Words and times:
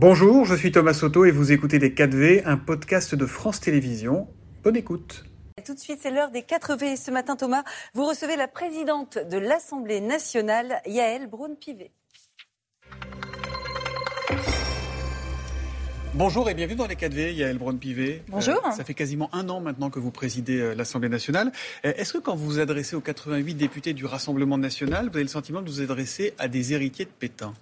Bonjour, 0.00 0.44
je 0.44 0.54
suis 0.54 0.70
Thomas 0.70 0.94
Soto 0.94 1.24
et 1.24 1.32
vous 1.32 1.50
écoutez 1.50 1.80
Les 1.80 1.90
4V, 1.90 2.42
un 2.44 2.56
podcast 2.56 3.16
de 3.16 3.26
France 3.26 3.58
Télévisions. 3.58 4.28
Bonne 4.62 4.76
écoute. 4.76 5.24
Tout 5.66 5.74
de 5.74 5.78
suite, 5.80 5.98
c'est 6.00 6.12
l'heure 6.12 6.30
des 6.30 6.42
4V. 6.42 6.96
Ce 6.96 7.10
matin, 7.10 7.34
Thomas, 7.34 7.64
vous 7.94 8.06
recevez 8.06 8.36
la 8.36 8.46
présidente 8.46 9.18
de 9.18 9.38
l'Assemblée 9.38 10.00
nationale, 10.00 10.80
Yael 10.86 11.26
Braun-Pivet. 11.26 11.90
Bonjour 16.14 16.48
et 16.48 16.54
bienvenue 16.54 16.76
dans 16.76 16.86
les 16.86 16.94
4V, 16.94 17.34
Yael 17.34 17.58
Braun-Pivet. 17.58 18.22
Bonjour. 18.28 18.64
Euh, 18.64 18.70
ça 18.70 18.84
fait 18.84 18.94
quasiment 18.94 19.28
un 19.34 19.48
an 19.48 19.60
maintenant 19.60 19.90
que 19.90 19.98
vous 19.98 20.12
présidez 20.12 20.60
euh, 20.60 20.74
l'Assemblée 20.76 21.08
nationale. 21.08 21.50
Euh, 21.84 21.92
Est-ce 21.96 22.12
que 22.12 22.18
quand 22.18 22.36
vous 22.36 22.46
vous 22.46 22.58
adressez 22.60 22.94
aux 22.94 23.00
88 23.00 23.54
députés 23.54 23.94
du 23.94 24.06
Rassemblement 24.06 24.58
national, 24.58 25.08
vous 25.08 25.16
avez 25.16 25.24
le 25.24 25.28
sentiment 25.28 25.60
de 25.60 25.68
vous 25.68 25.80
adresser 25.80 26.34
à 26.38 26.46
des 26.46 26.72
héritiers 26.72 27.06
de 27.06 27.10
Pétain? 27.10 27.52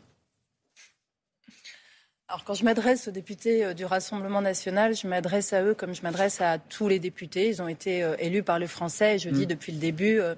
Alors 2.28 2.42
quand 2.44 2.54
je 2.54 2.64
m'adresse 2.64 3.06
aux 3.08 3.12
députés 3.12 3.64
euh, 3.64 3.74
du 3.74 3.84
Rassemblement 3.84 4.40
national, 4.40 4.94
je 4.96 5.06
m'adresse 5.06 5.52
à 5.52 5.62
eux 5.62 5.74
comme 5.74 5.94
je 5.94 6.02
m'adresse 6.02 6.40
à 6.40 6.58
tous 6.58 6.88
les 6.88 6.98
députés. 6.98 7.48
Ils 7.48 7.62
ont 7.62 7.68
été 7.68 8.02
euh, 8.02 8.16
élus 8.18 8.42
par 8.42 8.58
le 8.58 8.66
Français 8.66 9.14
et 9.14 9.18
je 9.18 9.30
dis 9.30 9.44
Mm. 9.44 9.46
depuis 9.46 9.72
le 9.72 9.78
début 9.78 10.18
euh, 10.18 10.34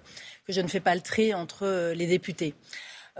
que 0.46 0.52
je 0.52 0.60
ne 0.60 0.68
fais 0.68 0.80
pas 0.80 0.94
le 0.94 1.00
tri 1.00 1.32
entre 1.32 1.92
les 1.94 2.06
députés. 2.06 2.54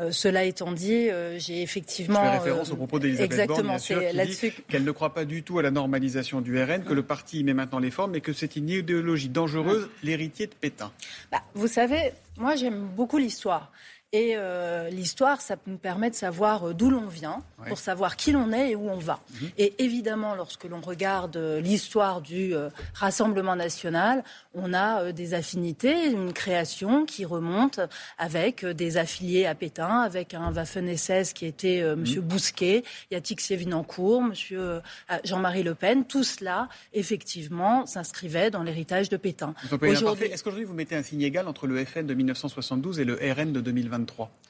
Euh, 0.01 0.13
cela 0.13 0.45
étant 0.45 0.71
dit, 0.71 1.11
euh, 1.11 1.39
j'ai 1.41 1.57
Je 1.57 1.63
effectivement... 1.63 2.23
fais 2.23 2.39
référence 2.39 2.69
euh, 2.71 2.75
au 2.75 2.77
propos 2.77 2.99
d'Elisabeth 3.01 3.31
Borne, 3.31 3.41
Exactement, 3.41 3.73
bien 3.73 3.79
sûr, 3.79 4.01
c'est 4.33 4.51
qui 4.51 4.57
dit 4.57 4.63
qu'elle 4.69 4.85
ne 4.85 4.93
croit 4.93 5.13
pas 5.13 5.25
du 5.25 5.43
tout 5.43 5.59
à 5.59 5.63
la 5.63 5.73
normalisation 5.73 6.41
du 6.41 6.63
RN, 6.63 6.85
que 6.85 6.93
le 6.95 7.03
parti 7.03 7.41
y 7.41 7.45
met 7.45 7.55
maintenant 7.55 7.81
les 7.81 7.91
formes, 7.91 8.13
mais 8.13 8.21
que 8.21 8.33
c'est 8.33 8.55
une 8.55 8.69
idéologie 8.69 9.29
dangereuse, 9.29 9.89
l'héritier 10.05 10.47
de 10.47 10.55
Pétain. 10.55 10.93
Bah, 11.33 11.43
vous 11.55 11.67
savez, 11.67 12.13
moi 12.37 12.55
j'aime 12.55 12.87
beaucoup 12.95 13.19
l'histoire. 13.19 13.73
Et 14.15 14.35
euh, 14.37 14.89
l'histoire, 14.89 15.43
ça 15.43 15.57
nous 15.67 15.77
permet 15.77 16.09
de 16.09 16.15
savoir 16.15 16.69
euh, 16.69 16.73
d'où 16.75 16.89
l'on 16.91 17.07
vient, 17.09 17.43
Ouais. 17.61 17.69
pour 17.71 17.79
savoir 17.79 18.17
qui 18.17 18.31
l'on 18.31 18.53
est 18.53 18.71
et 18.71 18.77
où 18.77 18.89
on 18.89 18.99
va. 18.99 19.19
Mhm. 19.33 19.49
Et 19.59 19.75
évidemment, 19.85 20.37
lorsque 20.37 20.63
l'on 20.65 20.81
regarde 20.81 21.37
euh, 21.37 21.61
l'histoire 21.61 22.21
du 22.21 22.55
euh, 22.55 22.69
Rassemblement 22.95 23.57
national, 23.57 24.23
on 24.55 24.73
a 24.73 25.03
euh, 25.03 25.13
des 25.13 25.35
affinités, 25.35 26.07
une 26.07 26.33
création 26.33 27.05
qui 27.05 27.25
remonte 27.25 27.81
avec 28.17 28.65
des 28.65 28.97
affiliés 28.97 29.45
à 29.45 29.57
Pétain, 29.57 30.03
avec 30.03 30.35
un 30.35 30.53
Waffen-SS 30.53 31.33
qui 31.33 31.47
était 31.47 31.81
euh, 31.83 31.97
Monsieur 31.97 32.21
Bousquet, 32.21 32.85
Yatik 33.11 33.41
Sévinancourt, 33.41 34.23
Monsieur 34.23 34.61
euh, 34.61 34.81
Jean-Marie 35.25 35.65
Le 35.65 35.75
Pen. 35.75 36.05
Tout 36.07 36.23
cela, 36.25 36.69
effectivement, 36.95 37.87
s'inscrivait 37.87 38.51
dans 38.53 38.63
l'héritage 38.63 39.09
de 39.09 39.17
Pétain. 39.17 39.55
Est-ce 39.83 40.45
qu'aujourd'hui 40.45 40.65
vous 40.65 40.75
mettez 40.75 40.95
un 40.95 41.03
signe 41.03 41.23
égal 41.23 41.49
entre 41.49 41.67
le 41.67 41.85
FN 41.85 42.07
de 42.07 42.15
1972 42.15 43.01
et 43.01 43.05
le 43.05 43.15
RN 43.15 43.53
de 43.53 43.61
2023 44.07 44.48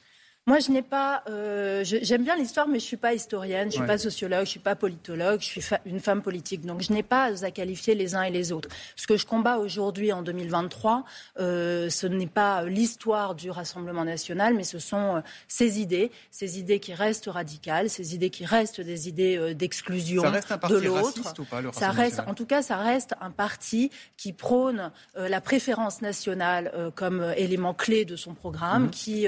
Moi, 0.49 0.57
je 0.61 0.71
n'ai 0.71 0.81
pas. 0.81 1.21
euh, 1.29 1.83
J'aime 1.83 2.23
bien 2.23 2.35
l'histoire, 2.35 2.67
mais 2.67 2.79
je 2.79 2.83
suis 2.85 2.97
pas 2.97 3.13
historienne, 3.13 3.67
je 3.67 3.73
suis 3.73 3.81
Ouais. 3.81 3.85
pas 3.87 3.99
sociologue, 3.99 4.45
je 4.45 4.49
suis 4.49 4.59
pas 4.59 4.75
politologue, 4.75 5.41
je 5.41 5.45
suis 5.45 5.61
fa- 5.61 5.79
une 5.85 5.99
femme 5.99 6.23
politique. 6.23 6.65
Donc, 6.65 6.81
je 6.81 6.91
n'ai 6.91 7.03
pas 7.03 7.45
à 7.45 7.51
qualifier 7.51 7.93
les 7.93 8.15
uns 8.15 8.23
et 8.23 8.31
les 8.31 8.51
autres. 8.51 8.67
Ce 8.95 9.05
que 9.05 9.15
je 9.15 9.27
combats 9.27 9.57
aujourd'hui, 9.59 10.11
en 10.11 10.23
2023, 10.23 11.05
euh, 11.39 11.91
ce 11.91 12.07
n'est 12.07 12.25
pas 12.25 12.63
l'histoire 12.63 13.35
du 13.35 13.51
Rassemblement 13.51 14.03
national, 14.03 14.55
mais 14.55 14.63
ce 14.63 14.79
sont 14.79 15.17
euh, 15.17 15.21
ces 15.47 15.79
idées, 15.79 16.11
ces 16.31 16.57
idées 16.57 16.79
qui 16.79 16.95
restent 16.95 17.27
radicales, 17.29 17.87
ces 17.91 18.15
idées 18.15 18.31
qui 18.31 18.43
restent 18.43 18.81
des 18.81 19.07
idées 19.07 19.37
euh, 19.37 19.53
d'exclusion 19.53 20.23
Ça 20.23 20.31
reste 20.31 20.51
un 20.51 20.55
de 20.55 20.61
parti 20.61 20.81
l'autre. 20.83 21.03
raciste 21.21 21.37
ou 21.37 21.43
pas, 21.45 21.61
le 21.61 21.71
Ça 21.71 21.89
Rassemblement 21.91 22.01
reste, 22.01 22.11
national 22.15 22.31
en 22.31 22.33
tout 22.33 22.45
cas, 22.47 22.61
ça 22.63 22.77
reste 22.77 23.13
un 23.21 23.29
parti 23.29 23.91
qui 24.17 24.33
prône 24.33 24.91
la 25.15 25.41
préférence 25.41 26.01
nationale 26.01 26.71
comme 26.95 27.33
élément 27.37 27.75
clé 27.75 28.03
de 28.03 28.15
son 28.15 28.33
programme, 28.33 28.85
Mhm. 28.85 28.89
qui 28.89 29.27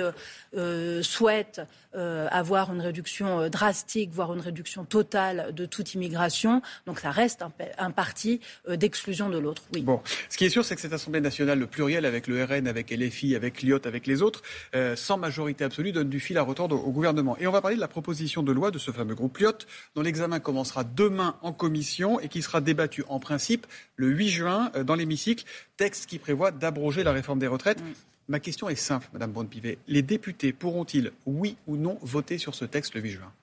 souhaite 1.11 1.61
euh, 1.95 2.27
avoir 2.31 2.73
une 2.73 2.79
réduction 2.81 3.41
euh, 3.41 3.49
drastique, 3.49 4.11
voire 4.13 4.33
une 4.33 4.39
réduction 4.39 4.85
totale 4.85 5.53
de 5.53 5.65
toute 5.65 5.93
immigration. 5.93 6.61
Donc, 6.85 6.99
ça 6.99 7.11
reste 7.11 7.41
un, 7.41 7.49
pa- 7.49 7.65
un 7.77 7.91
parti 7.91 8.39
euh, 8.69 8.77
d'exclusion 8.77 9.29
de 9.29 9.37
l'autre. 9.37 9.63
Oui. 9.73 9.81
Bon, 9.81 10.01
ce 10.29 10.37
qui 10.37 10.45
est 10.45 10.49
sûr, 10.49 10.63
c'est 10.63 10.75
que 10.75 10.81
cette 10.81 10.93
Assemblée 10.93 11.19
nationale, 11.21 11.59
le 11.59 11.67
pluriel 11.67 12.05
avec 12.05 12.27
le 12.27 12.43
RN, 12.43 12.67
avec 12.67 12.91
LFI, 12.91 13.35
avec 13.35 13.61
l'IOT, 13.61 13.85
avec 13.85 14.07
les 14.07 14.21
autres, 14.21 14.41
euh, 14.73 14.95
sans 14.95 15.17
majorité 15.17 15.63
absolue, 15.65 15.91
donne 15.91 16.09
du 16.09 16.19
fil 16.19 16.37
à 16.37 16.43
retordre 16.43 16.75
au, 16.75 16.91
gouvernement. 16.91 17.37
Et 17.39 17.47
on 17.47 17.51
va 17.51 17.61
parler 17.61 17.75
de 17.75 17.81
la 17.81 17.87
proposition 17.89 18.41
de 18.41 18.51
loi 18.53 18.71
de 18.71 18.77
ce 18.79 18.91
fameux 18.91 19.15
groupe 19.15 19.37
LIOT, 19.37 19.57
dont 19.95 20.01
l'examen 20.01 20.39
commencera 20.39 20.83
demain 20.83 21.35
en 21.41 21.51
commission 21.51 22.19
et 22.21 22.29
qui 22.29 22.41
sera 22.41 22.61
débattu 22.61 23.03
en 23.09 23.19
principe 23.19 23.67
le 23.97 24.07
8 24.07 24.29
juin 24.29 24.71
dans 24.85 24.95
l'hémicycle. 24.95 25.43
Texte 25.77 26.05
qui 26.05 26.19
prévoit 26.19 26.51
d'abroger 26.51 27.03
la 27.03 27.11
réforme 27.11 27.39
des 27.39 27.47
retraites. 27.47 27.79
Ma 28.27 28.39
question 28.39 28.69
est 28.69 28.75
simple, 28.75 29.09
Madame 29.13 29.31
Braun-Pivet. 29.31 29.77
Les 29.87 30.01
députés 30.01 30.53
pourront-ils, 30.53 31.11
oui 31.25 31.57
ou 31.67 31.75
non, 31.75 31.97
voter 32.01 32.37
sur 32.37 32.55
ce 32.55 32.65
texte 32.65 32.95
le 32.95 33.01
8 33.01 33.11
juin? 33.11 33.33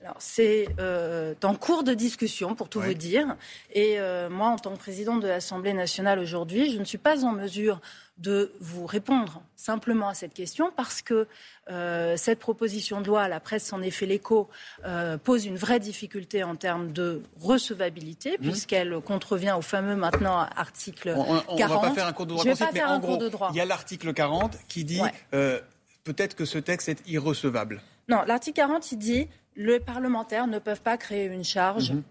Alors, 0.00 0.16
c'est 0.20 0.68
euh, 0.78 1.34
en 1.42 1.54
cours 1.56 1.82
de 1.82 1.92
discussion, 1.92 2.54
pour 2.54 2.68
tout 2.68 2.80
vous 2.80 2.94
dire. 2.94 3.36
Et 3.72 3.98
euh, 3.98 4.30
moi, 4.30 4.48
en 4.48 4.56
tant 4.56 4.70
que 4.72 4.78
présidente 4.78 5.20
de 5.20 5.26
l'Assemblée 5.26 5.72
nationale 5.72 6.20
aujourd'hui, 6.20 6.72
je 6.72 6.78
ne 6.78 6.84
suis 6.84 6.98
pas 6.98 7.24
en 7.24 7.32
mesure 7.32 7.80
de 8.18 8.52
vous 8.60 8.86
répondre 8.86 9.42
simplement 9.56 10.08
à 10.08 10.14
cette 10.14 10.34
question 10.34 10.70
parce 10.76 11.02
que 11.02 11.26
euh, 11.70 12.16
cette 12.16 12.38
proposition 12.38 13.00
de 13.00 13.08
loi, 13.08 13.26
la 13.28 13.40
presse 13.40 13.64
s'en 13.64 13.82
est 13.82 13.90
fait 13.90 14.06
l'écho, 14.06 14.48
euh, 14.84 15.18
pose 15.18 15.46
une 15.46 15.56
vraie 15.56 15.80
difficulté 15.80 16.44
en 16.44 16.54
termes 16.54 16.92
de 16.92 17.22
recevabilité, 17.40 18.36
Mhm. 18.38 18.50
puisqu'elle 18.50 19.00
contrevient 19.00 19.54
au 19.58 19.62
fameux 19.62 19.96
maintenant 19.96 20.38
article 20.56 21.12
On 21.16 21.34
ne 21.34 21.38
va 21.40 21.56
40. 21.56 21.82
pas 21.82 21.90
faire 21.92 22.06
un 22.06 22.12
cours 22.12 22.26
de 22.26 22.30
droit 22.30 22.44
Je 22.44 22.50
vais 22.50 22.54
classique, 22.56 22.66
pas 22.66 22.72
mais 22.72 22.80
faire 22.80 22.90
en 22.90 22.94
un 22.94 23.00
cours 23.00 23.16
gros, 23.16 23.24
de 23.24 23.28
droit. 23.28 23.48
il 23.52 23.56
y 23.56 23.60
a 23.60 23.64
l'article 23.64 24.12
40 24.14 24.56
qui 24.68 24.84
dit 24.84 25.00
Ouais. 25.00 25.12
euh, 25.34 25.60
peut-être 26.04 26.34
que 26.36 26.44
ce 26.44 26.58
texte 26.58 26.88
est 26.88 27.02
irrecevable. 27.08 27.82
Non, 28.08 28.22
l'article 28.26 28.56
40, 28.56 28.92
il 28.92 28.98
dit 28.98 29.28
les 29.56 29.80
parlementaires 29.80 30.46
ne 30.46 30.58
peuvent 30.58 30.82
pas 30.82 30.96
créer 30.96 31.26
une 31.26 31.44
charge 31.44 31.92
Mhm. 31.92 32.02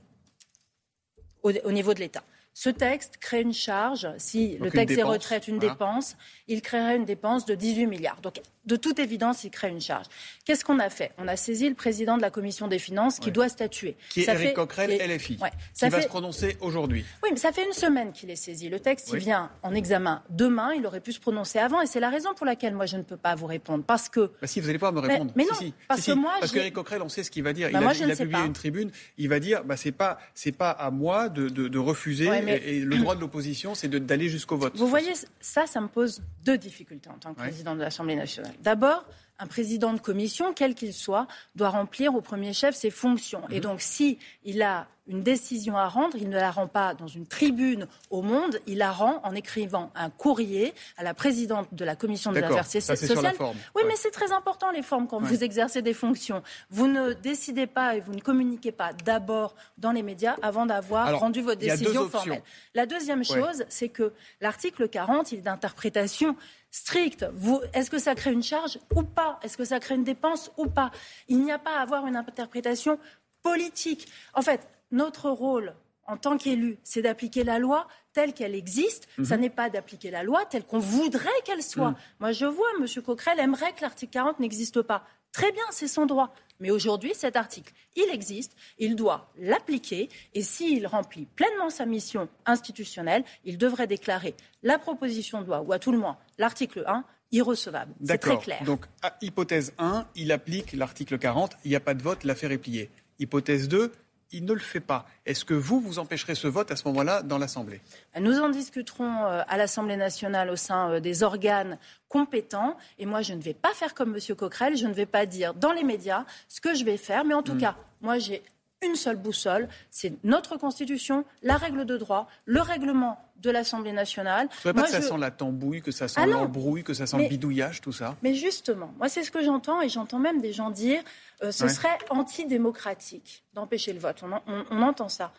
au, 1.43 1.51
au 1.51 1.71
niveau 1.71 1.93
de 1.93 1.99
l'État. 1.99 2.23
Ce 2.53 2.69
texte 2.69 3.17
crée 3.17 3.41
une 3.41 3.53
charge, 3.53 4.07
si 4.17 4.53
Donc 4.55 4.61
le 4.65 4.71
texte 4.71 4.95
des 4.95 5.03
retraites, 5.03 5.47
une 5.47 5.57
voilà. 5.57 5.73
dépense, 5.73 6.17
il 6.47 6.61
créerait 6.61 6.95
une 6.97 7.05
dépense 7.05 7.45
de 7.45 7.53
18 7.55 7.85
milliards. 7.85 8.19
Donc, 8.21 8.41
de 8.67 8.75
toute 8.75 8.99
évidence, 8.99 9.43
il 9.43 9.49
crée 9.49 9.69
une 9.69 9.81
charge. 9.81 10.05
Qu'est-ce 10.45 10.63
qu'on 10.63 10.79
a 10.79 10.89
fait? 10.89 11.11
On 11.17 11.27
a 11.27 11.35
saisi 11.35 11.67
le 11.69 11.75
président 11.75 12.17
de 12.17 12.21
la 12.21 12.29
commission 12.29 12.67
des 12.67 12.79
finances 12.79 13.19
qui 13.19 13.27
Ouais. 13.27 13.31
doit 13.31 13.49
statuer. 13.49 13.95
Qui 14.09 14.21
est 14.21 14.23
Ça 14.25 14.33
Éric 14.33 14.47
fait- 14.49 14.53
Coquerel, 14.53 14.89
qui 14.91 14.95
est- 14.97 15.07
LFI, 15.07 15.37
Ouais. 15.41 15.49
qui 15.49 15.55
Ça 15.73 15.89
va 15.89 15.97
fait- 15.97 16.03
se 16.03 16.07
prononcer 16.07 16.57
aujourd'hui. 16.61 17.05
oui, 17.23 17.29
mais 17.31 17.37
ça 17.37 17.51
fait 17.51 17.65
une 17.65 17.73
semaine 17.73 18.11
qu'il 18.11 18.29
est 18.29 18.35
saisi. 18.35 18.69
Le 18.69 18.79
texte, 18.79 19.09
Oui. 19.11 19.19
il 19.19 19.23
vient 19.25 19.49
en 19.63 19.73
examen 19.73 20.21
demain. 20.29 20.73
Il 20.75 20.85
aurait 20.85 20.99
pu 21.01 21.13
se 21.13 21.19
prononcer 21.19 21.59
avant. 21.59 21.81
Et 21.81 21.87
c'est 21.87 21.99
la 21.99 22.09
raison 22.09 22.33
pour 22.35 22.45
laquelle 22.45 22.75
moi, 22.75 22.85
je 22.85 22.97
ne 22.97 23.03
peux 23.03 23.17
pas 23.17 23.35
vous 23.35 23.47
répondre. 23.47 23.83
Parce 23.85 24.09
que 24.09 24.31
Bah 24.41 24.47
si, 24.47 24.59
vous 24.59 24.67
n'allez 24.67 24.79
pas 24.79 24.91
me 24.91 24.99
répondre. 24.99 25.31
mais 25.35 25.45
non, 25.45 25.53
si, 25.57 25.73
parce 25.87 26.01
si, 26.01 26.11
que 26.11 26.15
moi, 26.15 26.33
Parce 26.39 26.51
qu'Éric 26.51 26.73
Coquerel, 26.73 27.01
on 27.01 27.09
sait 27.09 27.23
ce 27.23 27.31
qu'il 27.31 27.43
va 27.43 27.53
dire. 27.53 27.69
Bah, 27.71 27.79
il 27.79 27.81
moi, 27.83 27.91
a, 27.91 27.93
je 27.93 28.01
il 28.01 28.07
ne 28.07 28.11
a 28.11 28.15
sais 28.15 28.23
publié 28.23 28.41
pas. 28.41 28.47
une 28.47 28.53
tribune. 28.53 28.91
Il 29.17 29.29
va 29.29 29.39
dire, 29.39 29.63
bah, 29.63 29.77
c'est 29.77 29.91
pas, 29.91 30.19
c'est 30.35 30.51
pas 30.51 30.71
à 30.71 30.91
moi 30.91 31.29
de, 31.29 31.47
de- 31.49 31.67
de 31.67 31.79
refuser. 31.79 32.29
Ouais, 32.29 32.41
mais- 32.41 32.57
et, 32.57 32.77
et 32.77 32.79
le 32.81 32.97
droit 32.97 33.15
de 33.15 33.21
l'opposition, 33.21 33.75
c'est 33.75 33.87
d'aller 33.87 34.27
jusqu'au 34.29 34.57
vote. 34.57 34.73
Vous 34.75 34.87
voyez, 34.87 35.13
ça, 35.39 35.65
ça 35.67 35.79
me 35.81 35.87
pose 35.87 36.21
deux 36.43 36.57
difficultés 36.57 37.09
en 37.09 37.17
tant 37.17 37.33
que 37.33 37.39
président 37.39 37.75
de 37.75 37.81
l'Assemblée 37.81 38.15
nationale. 38.15 38.53
D'abord, 38.61 39.05
un 39.39 39.47
président 39.47 39.93
de 39.93 39.99
commission, 39.99 40.53
quel 40.53 40.75
qu'il 40.75 40.93
soit, 40.93 41.27
doit 41.55 41.69
remplir 41.69 42.15
au 42.15 42.21
premier 42.21 42.53
chef 42.53 42.75
ses 42.75 42.89
fonctions. 42.89 43.41
Mhm. 43.49 43.55
Et 43.55 43.59
donc, 43.59 43.81
si 43.81 44.19
il 44.43 44.61
a 44.61 44.87
une 45.07 45.23
décision 45.23 45.77
à 45.77 45.87
rendre, 45.87 46.17
il 46.17 46.29
ne 46.29 46.35
la 46.35 46.51
rend 46.51 46.67
pas 46.67 46.93
dans 46.93 47.07
une 47.07 47.25
tribune 47.27 47.87
au 48.09 48.21
monde, 48.21 48.59
il 48.67 48.77
la 48.79 48.91
rend 48.91 49.21
en 49.23 49.33
écrivant 49.35 49.91
un 49.95 50.09
courrier 50.09 50.73
à 50.97 51.03
la 51.03 51.13
présidente 51.13 51.67
de 51.73 51.85
la 51.85 51.95
commission 51.95 52.31
des 52.31 52.43
affaires 52.43 52.65
Ça, 52.65 52.95
sociales. 52.95 53.09
sur 53.11 53.21
la. 53.21 53.31
Oui, 53.39 53.45
Ouais. 53.75 53.83
mais 53.87 53.95
c'est 53.95 54.11
très 54.11 54.31
important 54.31 54.71
les 54.71 54.81
formes 54.83 55.07
quand 55.07 55.21
Ouais. 55.21 55.27
vous 55.27 55.43
exercez 55.43 55.81
des 55.81 55.93
fonctions. 55.93 56.43
Vous 56.69 56.87
ne 56.87 57.13
décidez 57.13 57.67
pas 57.67 57.95
et 57.95 57.99
vous 58.01 58.13
ne 58.13 58.21
communiquez 58.21 58.71
pas 58.71 58.93
d'abord 58.93 59.55
dans 59.77 59.91
les 59.91 60.03
médias 60.03 60.35
avant 60.41 60.65
d'avoir 60.65 61.19
rendu 61.19 61.41
votre 61.41 61.59
décision 61.59 62.09
formelle. 62.09 62.41
La 62.73 62.85
deuxième 62.85 63.23
chose, 63.23 63.65
c'est 63.69 63.89
que 63.89 64.13
l'article 64.41 64.87
40, 64.89 65.31
il 65.31 65.39
est 65.39 65.41
d'interprétation 65.41 66.35
stricte. 66.69 67.25
Est-ce 67.73 67.89
que 67.89 67.97
ça 67.99 68.13
crée 68.13 68.33
une 68.33 68.43
charge 68.43 68.77
ou 68.95 69.03
pas? 69.03 69.39
Est-ce 69.41 69.57
que 69.57 69.65
ça 69.65 69.79
crée 69.79 69.95
une 69.95 70.03
dépense 70.03 70.51
ou 70.57 70.65
pas? 70.67 70.91
Il 71.27 71.41
n'y 71.43 71.51
a 71.51 71.57
pas 71.59 71.77
à 71.77 71.81
avoir 71.81 72.05
une 72.07 72.15
interprétation 72.15 72.99
politique. 73.41 74.07
En 74.33 74.41
fait, 74.41 74.67
notre 74.91 75.29
rôle 75.29 75.73
en 76.09 76.15
tant 76.15 76.37
qu'élu, 76.37 76.77
c'est 76.83 77.01
d'appliquer 77.01 77.43
la 77.43 77.59
loi 77.59 77.85
telle 78.13 78.33
qu'elle 78.33 78.55
existe. 78.55 79.09
Ça 79.25 79.35
n'est 79.35 79.49
pas 79.49 79.69
d'appliquer 79.69 80.09
la 80.09 80.23
loi 80.23 80.45
telle 80.45 80.63
qu'on 80.65 80.79
voudrait 80.79 81.29
qu'elle 81.43 81.61
soit. 81.61 81.89
Mhm. 81.91 81.95
Moi, 82.21 82.31
je 82.31 82.45
vois, 82.45 82.67
M. 82.79 82.85
Coquerel 83.03 83.39
aimerait 83.41 83.73
que 83.73 83.81
l'article 83.81 84.13
40 84.13 84.39
n'existe 84.39 84.81
pas. 84.81 85.03
Très 85.33 85.51
bien, 85.51 85.65
c'est 85.71 85.89
son 85.89 86.05
droit. 86.05 86.33
Mais 86.61 86.71
aujourd'hui, 86.71 87.11
cet 87.13 87.35
article, 87.35 87.73
il 87.97 88.09
existe, 88.11 88.53
il 88.79 88.95
doit 88.95 89.29
l'appliquer, 89.37 90.07
et 90.33 90.41
s'il 90.43 90.87
remplit 90.87 91.25
pleinement 91.25 91.69
sa 91.69 91.85
mission 91.85 92.29
institutionnelle, 92.45 93.23
il 93.43 93.57
devrait 93.57 93.85
déclarer 93.85 94.33
la 94.63 94.79
proposition 94.79 95.41
de 95.41 95.47
loi, 95.47 95.59
ou 95.61 95.73
à 95.73 95.77
tout 95.79 95.91
le 95.91 95.97
moins 95.99 96.17
l'article 96.37 96.83
1, 96.87 97.03
irrecevable. 97.33 97.93
C'est 98.05 98.17
très 98.17 98.37
clair. 98.39 98.63
Donc, 98.63 98.85
à- 99.03 99.15
hypothèse 99.21 99.73
1, 99.77 100.07
il 100.15 100.31
applique 100.31 100.71
l'article 100.71 101.19
40, 101.19 101.51
il 101.65 101.69
n'y 101.69 101.75
a 101.75 101.81
pas 101.81 101.93
de 101.93 102.01
vote, 102.01 102.23
l'affaire 102.23 102.51
est 102.53 102.57
pliée. 102.57 102.89
Hypothèse 103.19 103.67
2, 103.67 103.91
il 104.31 104.45
ne 104.45 104.53
le 104.53 104.59
fait 104.59 104.79
pas. 104.79 105.05
Est-ce 105.25 105.45
que 105.45 105.53
vous, 105.53 105.79
vous 105.79 105.99
empêcherez 105.99 106.35
ce 106.35 106.47
vote 106.47 106.71
à 106.71 106.75
ce 106.75 106.87
moment-là 106.87 107.21
dans 107.21 107.37
l'Assemblée? 107.37 107.81
Nous 108.19 108.39
en 108.39 108.49
discuterons 108.49 109.25
euh, 109.25 109.41
à 109.47 109.57
l'Assemblée 109.57 109.97
nationale 109.97 110.49
au 110.49 110.55
sein 110.55 110.91
euh, 110.91 110.99
des 110.99 111.23
organes 111.23 111.77
compétents. 112.09 112.77
Et 112.99 113.05
moi, 113.05 113.21
je 113.21 113.33
ne 113.33 113.41
vais 113.41 113.53
pas 113.53 113.73
faire 113.73 113.93
comme 113.93 114.15
M. 114.15 114.35
Coquerel. 114.35 114.77
Je 114.77 114.87
ne 114.87 114.93
vais 114.93 115.05
pas 115.05 115.25
dire 115.25 115.53
dans 115.53 115.71
les 115.71 115.83
médias 115.83 116.25
ce 116.47 116.61
que 116.61 116.73
je 116.73 116.83
vais 116.83 116.97
faire. 116.97 117.25
Mais 117.25 117.33
en 117.33 117.43
tout 117.43 117.55
mm. 117.55 117.59
cas, 117.59 117.75
moi, 118.01 118.19
j'ai 118.19 118.43
une 118.81 118.95
seule 118.95 119.15
boussole, 119.15 119.67
c'est 119.89 120.13
notre 120.23 120.57
Constitution, 120.57 121.25
la 121.41 121.57
règle 121.57 121.85
de 121.85 121.97
droit, 121.97 122.27
le 122.45 122.61
règlement 122.61 123.19
de 123.37 123.49
l'Assemblée 123.49 123.91
nationale. 123.91 124.49
Vous 124.63 124.69
ne 124.69 124.73
pas 124.73 124.83
que 124.83 124.89
ça 124.89 125.01
sent 125.01 125.17
la 125.17 125.31
tambouille, 125.31 125.81
que 125.81 125.91
ça 125.91 126.07
sent 126.07 126.19
ah 126.21 126.25
l'embrouille, 126.25 126.83
que 126.83 126.93
ça 126.93 127.05
sent 127.05 127.17
le 127.17 127.27
bidouillage, 127.27 127.81
tout 127.81 127.91
ça? 127.91 128.15
Mais 128.23 128.33
justement, 128.33 128.93
moi 128.97 129.09
c'est 129.09 129.23
ce 129.23 129.31
que 129.31 129.43
j'entends 129.43 129.81
et 129.81 129.89
j'entends 129.89 130.19
même 130.19 130.41
des 130.41 130.53
gens 130.53 130.71
dire 130.71 131.01
euh, 131.43 131.51
ce 131.51 131.67
serait 131.67 131.97
antidémocratique 132.09 133.43
d'empêcher 133.53 133.93
le 133.93 133.99
vote. 133.99 134.23
On, 134.47 134.81
entend 134.81 135.09
ça. 135.09 135.33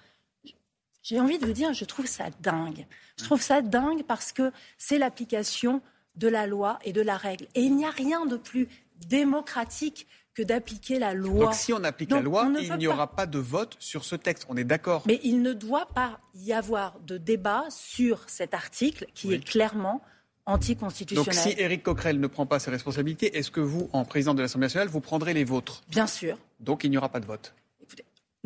J'ai 1.03 1.21
envie 1.21 1.39
de 1.39 1.47
vous 1.47 1.53
dire, 1.53 1.73
je 1.73 1.85
trouve 1.85 2.07
ça 2.07 2.27
dingue. 2.41 2.87
Je 3.17 3.25
trouve 3.25 3.41
ça 3.41 3.63
dingue 3.63 4.05
parce 4.05 4.33
que 4.33 4.53
c'est 4.77 4.99
l'application 4.99 5.81
de 6.17 6.29
la 6.29 6.47
loi 6.47 6.79
et 6.85 6.93
de 6.93 7.01
la 7.01 7.17
règle. 7.17 7.47
Et 7.55 7.63
il 7.63 7.75
n'y 7.75 7.85
a 7.85 7.91
rien 7.91 8.27
de 8.27 8.37
plus 8.37 8.69
démocratique 9.07 10.07
que 10.39 10.45
d'appliquer 10.45 11.01
la 11.01 11.15
loi. 11.15 11.47
Donc 11.47 11.55
si 11.55 11.73
on 11.73 11.83
applique 11.83 12.13
la 12.13 12.21
loi, 12.21 12.49
il 12.61 12.73
n'y 12.77 12.87
aura 12.87 13.09
pas 13.09 13.27
de 13.27 13.41
vote 13.41 13.75
sur 13.81 14.05
ce 14.05 14.15
texte. 14.15 14.47
On 14.49 14.57
est 14.57 14.63
d'accord. 14.63 15.03
Mais 15.05 15.19
il 15.25 15.43
ne 15.43 15.53
doit 15.53 15.89
pas 15.93 16.21
y 16.37 16.53
avoir 16.53 17.01
de 17.01 17.19
débat 17.19 17.65
sur 17.71 18.23
cet 18.29 18.55
article 18.55 19.07
qui 19.15 19.33
est 19.35 19.45
clairement 19.45 20.01
anticonstitutionnel. 20.47 21.35
Donc 21.35 21.35
si 21.35 21.61
Éric 21.61 21.83
Coquerel 21.83 22.21
ne 22.21 22.29
prend 22.29 22.47
pas 22.47 22.61
ses 22.61 22.71
responsabilités, 22.71 23.37
est-ce 23.37 23.51
que 23.51 23.61
vous, 23.61 23.91
en 23.93 24.05
président 24.05 24.33
de 24.33 24.41
l'Assemblée 24.41 24.67
nationale, 24.67 24.87
vous 24.87 25.01
prendrez 25.01 25.35
les 25.35 25.43
vôtres? 25.43 25.83
Bien 25.89 26.07
sûr. 26.07 26.39
Donc 26.61 26.85
il 26.85 26.91
n'y 26.91 26.99
aura 26.99 27.09
pas 27.09 27.19
de 27.19 27.27
vote 27.27 27.53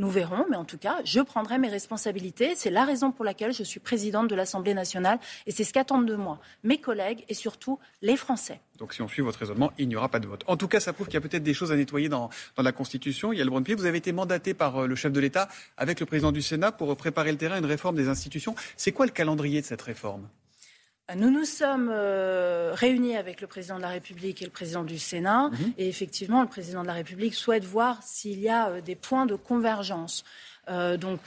nous 0.03 0.11
verrons, 0.11 0.47
mais 0.51 0.57
en 0.57 0.65
tout 0.65 0.79
cas, 0.79 0.97
je 1.05 1.21
prendrai 1.21 1.59
mes 1.59 1.69
responsabilités. 1.69 2.55
C'est 2.57 2.71
la 2.71 2.85
raison 2.85 3.13
pour 3.13 3.25
laquelle 3.25 3.53
je 3.53 3.63
suis 3.63 3.79
présidente 3.79 4.27
de 4.27 4.35
l'Assemblée 4.35 4.75
nationale 4.75 5.21
et 5.47 5.53
c'est 5.53 5.63
ce 5.63 5.73
qu'attendent 5.73 6.07
de 6.07 6.17
moi 6.17 6.41
mes 6.65 6.79
collègues 6.79 7.25
et 7.29 7.35
surtout 7.35 7.79
les 8.03 8.17
Français. 8.17 8.61
Donc 8.79 8.95
si 8.95 9.03
on 9.03 9.07
suit 9.07 9.23
votre 9.23 9.39
raisonnement, 9.39 9.71
il 9.79 9.87
n'y 9.87 9.95
aura 9.95 10.09
pas 10.09 10.19
de 10.19 10.27
vote. 10.27 10.43
En 10.49 10.57
tout 10.57 10.67
cas, 10.67 10.81
ça 10.81 10.93
prouve 10.93 11.07
qu'il 11.07 11.15
y 11.15 11.19
a 11.19 11.21
peut-être 11.21 11.45
des 11.45 11.55
choses 11.55 11.71
à 11.71 11.77
nettoyer 11.77 12.09
dans, 12.09 12.31
la 12.59 12.73
Constitution. 12.73 13.33
Il 13.33 13.39
y 13.39 13.43
a 13.43 13.45
le 13.45 13.61
pied. 13.63 13.77
Vous 13.77 13.85
avez 13.85 13.99
été 13.99 14.11
mandaté 14.11 14.55
par 14.55 14.77
euh, 14.83 14.87
le 14.89 14.97
chef 14.97 15.13
de 15.13 15.21
l'État 15.21 15.49
avec 15.77 16.01
le 16.01 16.07
président 16.07 16.33
du 16.33 16.43
Sénat 16.43 16.73
pour 16.73 16.97
préparer 16.97 17.31
le 17.31 17.39
terrain 17.39 17.55
à 17.55 17.59
une 17.59 17.67
réforme 17.67 17.95
des 17.95 18.09
institutions. 18.09 18.57
C'est 18.77 18.91
quoi 18.91 19.07
le 19.07 19.13
calendrier 19.13 19.61
de 19.61 19.67
cette 19.67 19.83
réforme? 19.83 20.27
Nous 21.17 21.31
nous 21.31 21.45
sommes 21.45 21.91
euh, 21.93 22.73
réunis 22.75 23.17
avec 23.17 23.41
le 23.41 23.47
président 23.47 23.77
de 23.77 23.83
la 23.83 23.89
République 23.89 24.41
et 24.41 24.45
le 24.45 24.51
président 24.51 24.85
du 24.85 24.99
Sénat. 24.99 25.51
Mhm. 25.51 25.73
Et 25.79 25.89
effectivement, 25.89 26.43
le 26.43 26.49
président 26.49 26.83
de 26.83 26.87
la 26.87 26.93
République 26.93 27.35
souhaite 27.35 27.65
voir 27.65 28.03
s'il 28.03 28.41
y 28.41 28.49
a 28.49 28.69
euh, 28.69 28.81
des 28.81 28.95
points 28.95 29.27
de 29.27 29.35
convergence. 29.35 30.25
Euh, 30.69 30.97
donc, 30.97 31.21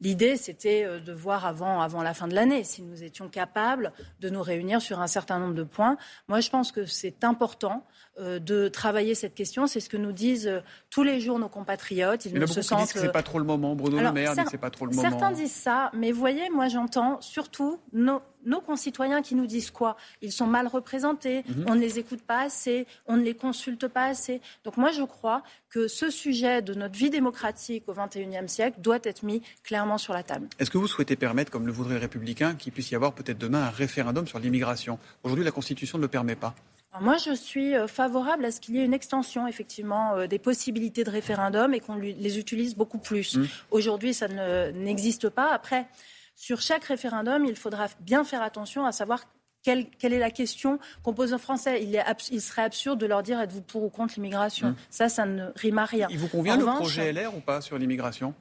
L'idée, 0.00 0.36
c'était 0.36 0.84
de 0.98 1.12
voir 1.12 1.46
avant, 1.46 1.80
avant 1.80 2.02
la 2.02 2.12
fin 2.12 2.26
de 2.26 2.34
l'année 2.34 2.64
si 2.64 2.82
nous 2.82 3.04
étions 3.04 3.28
capables 3.28 3.92
de 4.18 4.30
nous 4.30 4.42
réunir 4.42 4.82
sur 4.82 5.00
un 5.00 5.06
certain 5.06 5.38
nombre 5.38 5.54
de 5.54 5.62
points. 5.62 5.96
Moi, 6.26 6.40
je 6.40 6.50
pense 6.50 6.72
que 6.72 6.86
c'est 6.86 7.22
important 7.22 7.86
de 8.18 8.66
travailler 8.66 9.14
cette 9.14 9.36
question. 9.36 9.68
C'est 9.68 9.78
ce 9.78 9.88
que 9.88 9.96
nous 9.96 10.10
disent 10.10 10.60
tous 10.90 11.04
les 11.04 11.20
jours 11.20 11.38
nos 11.38 11.48
compatriotes. 11.48 12.24
Ils 12.24 12.34
Il 12.34 12.42
y 12.42 12.48
se 12.48 12.62
sentent... 12.62 12.80
disent 12.80 12.92
que 12.94 12.98
c'est 12.98 13.12
pas 13.12 13.22
trop 13.22 13.38
le 13.38 13.44
moment. 13.44 13.76
Bruno 13.76 14.00
Le 14.00 14.10
Maire 14.10 14.34
dit 14.34 14.42
que 14.42 14.50
c'est 14.50 14.58
pas 14.58 14.70
trop 14.70 14.86
le 14.86 14.90
moment. 14.90 15.08
Certains 15.08 15.30
disent 15.30 15.52
ça, 15.52 15.92
mais 15.94 16.10
voyez, 16.10 16.50
moi 16.50 16.66
j'entends 16.66 17.20
surtout 17.20 17.78
nos, 17.92 18.20
nos 18.44 18.60
concitoyens 18.60 19.22
qui 19.22 19.34
nous 19.34 19.46
disent 19.46 19.70
quoi? 19.70 19.96
Ils 20.20 20.32
sont 20.32 20.46
mal 20.46 20.66
représentés, 20.66 21.44
mhm. 21.48 21.64
on 21.68 21.74
ne 21.74 21.80
les 21.80 21.98
écoute 21.98 22.22
pas 22.22 22.40
assez, 22.40 22.86
on 23.06 23.16
ne 23.16 23.22
les 23.22 23.34
consulte 23.34 23.88
pas 23.88 24.04
assez. 24.04 24.40
Donc 24.64 24.76
moi, 24.76 24.90
je 24.92 25.02
crois 25.02 25.42
que 25.70 25.88
ce 25.88 26.10
sujet 26.10 26.60
de 26.62 26.74
notre 26.74 26.94
vie 26.94 27.10
démocratique 27.10 27.84
au 27.88 27.94
XXIe 27.94 28.48
siècle 28.48 28.80
doit 28.80 28.98
être 29.02 29.22
mis 29.22 29.42
clairement 29.64 29.98
sur 29.98 30.12
la 30.12 30.22
table. 30.22 30.48
Est-ce 30.58 30.70
que 30.70 30.78
vous 30.78 30.86
souhaitez 30.86 31.16
permettre, 31.16 31.50
comme 31.50 31.66
le 31.66 31.72
voudrait 31.72 31.98
républicain, 31.98 32.54
qu'il 32.54 32.72
puisse 32.72 32.90
y 32.90 32.94
avoir 32.94 33.12
peut-être 33.12 33.38
demain 33.38 33.62
un 33.62 33.70
référendum 33.70 34.26
sur 34.26 34.38
l'immigration? 34.38 34.98
Aujourd'hui, 35.22 35.44
la 35.44 35.50
Constitution 35.50 35.98
ne 35.98 36.02
le 36.02 36.08
permet 36.08 36.36
pas. 36.36 36.54
moi, 37.00 37.16
je 37.16 37.34
suis 37.34 37.74
euh, 37.74 37.86
favorable 37.86 38.44
à 38.44 38.50
ce 38.50 38.60
qu'il 38.60 38.76
y 38.76 38.80
ait 38.80 38.84
une 38.84 38.94
extension, 38.94 39.48
effectivement, 39.48 40.14
euh, 40.14 40.26
des 40.26 40.38
possibilités 40.38 41.04
de 41.04 41.10
référendum 41.10 41.72
et 41.72 41.80
qu'on 41.80 41.96
les 41.96 42.38
utilise 42.38 42.76
beaucoup 42.76 42.98
plus. 42.98 43.36
Mhm. 43.36 43.48
Aujourd'hui, 43.70 44.12
ça 44.12 44.28
n'existe 44.72 45.30
pas. 45.30 45.52
Après, 45.52 45.86
sur 46.34 46.60
chaque 46.60 46.84
référendum, 46.84 47.44
il 47.44 47.56
faudra 47.56 47.88
bien 48.00 48.24
faire 48.24 48.42
attention 48.42 48.84
à 48.84 48.92
savoir 48.92 49.24
quelle, 49.62 49.86
est 50.02 50.18
la 50.18 50.30
question 50.30 50.78
qu'on 51.02 51.14
pose 51.14 51.32
aux 51.32 51.38
Français 51.38 51.84
il, 51.84 52.40
serait 52.40 52.62
absurde 52.62 52.98
de 52.98 53.06
leur 53.06 53.22
dire 53.22 53.40
êtes-vous 53.40 53.62
pour 53.62 53.84
ou 53.84 53.90
contre 53.90 54.14
l'immigration? 54.16 54.70
Mmh. 54.70 54.76
Ça, 54.90 55.08
ça 55.08 55.24
ne 55.24 55.50
rime 55.56 55.78
à 55.78 55.84
rien. 55.84 56.08
Il 56.10 56.18
vous 56.18 56.28
convient 56.28 56.56
le 56.56 56.64
projet 56.64 57.12
LR 57.12 57.36
ou 57.36 57.40
pas 57.40 57.60
sur 57.60 57.78
l'immigration? 57.78 58.34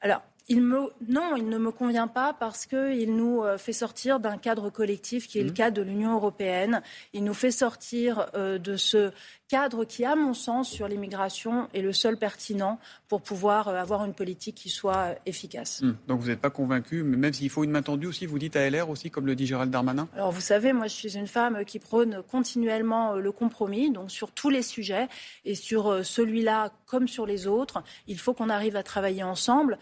Alors, 0.00 0.22
il 0.48 0.62
me, 0.62 0.90
non, 1.08 1.36
il 1.36 1.48
ne 1.48 1.58
me 1.58 1.70
convient 1.70 2.08
pas 2.08 2.32
parce 2.32 2.66
qu'il 2.66 3.14
nous 3.14 3.42
euh, 3.42 3.58
fait 3.58 3.72
sortir 3.72 4.20
d'un 4.20 4.38
cadre 4.38 4.70
collectif 4.70 5.28
qui 5.28 5.38
est 5.38 5.44
le 5.44 5.50
mmh. 5.50 5.54
cadre 5.54 5.76
de 5.76 5.82
l'Union 5.82 6.14
européenne. 6.14 6.82
Il 7.12 7.24
nous 7.24 7.34
fait 7.34 7.50
sortir 7.50 8.26
euh, 8.34 8.58
de 8.58 8.76
ce 8.76 9.12
cadre 9.48 9.84
qui, 9.84 10.04
à 10.04 10.16
mon 10.16 10.32
sens, 10.34 10.70
sur 10.70 10.88
l'immigration, 10.88 11.68
est 11.74 11.82
le 11.82 11.92
seul 11.92 12.16
pertinent 12.16 12.78
pour 13.08 13.20
pouvoir 13.20 13.68
euh, 13.68 13.76
avoir 13.76 14.04
une 14.04 14.14
politique 14.14 14.56
qui 14.56 14.70
soit 14.70 15.14
efficace. 15.26 15.82
Hmm. 15.82 15.94
Donc 16.08 16.20
vous 16.20 16.28
n'êtes 16.28 16.40
pas 16.40 16.50
convaincu, 16.50 17.02
mais 17.02 17.16
même 17.16 17.32
s'il 17.32 17.50
faut 17.50 17.62
une 17.62 17.70
main 17.70 17.82
tendue 17.82 18.06
aussi, 18.06 18.26
vous 18.26 18.38
dites 18.38 18.56
à 18.56 18.68
LR 18.68 18.88
aussi, 18.88 19.10
comme 19.10 19.26
le 19.26 19.36
dit 19.36 19.46
Gérald 19.46 19.70
Darmanin? 19.70 20.08
Alors 20.14 20.32
vous 20.32 20.40
savez, 20.40 20.72
moi 20.72 20.86
je 20.86 20.94
suis 20.94 21.16
une 21.16 21.26
femme 21.26 21.64
qui 21.64 21.78
prône 21.78 22.22
continuellement 22.30 23.14
le 23.14 23.32
compromis, 23.32 23.90
donc 23.90 24.10
sur 24.10 24.32
tous 24.32 24.50
les 24.50 24.62
sujets, 24.62 25.08
et 25.44 25.54
sur 25.54 26.04
celui-là 26.04 26.72
comme 26.86 27.08
sur 27.08 27.26
les 27.26 27.46
autres, 27.46 27.82
il 28.06 28.18
faut 28.18 28.34
qu'on 28.34 28.48
arrive 28.48 28.76
à 28.76 28.82
travailler 28.82 29.22
ensemble. 29.22 29.78